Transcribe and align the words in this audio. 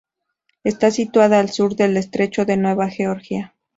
Está 0.63 0.89
situada 0.89 1.39
al 1.39 1.51
sur 1.51 1.75
del 1.75 1.95
estrecho 1.95 2.43
de 2.43 2.57
Nueva 2.57 2.89
Georgia. 2.89 3.53